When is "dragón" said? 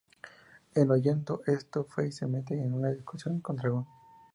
3.57-3.85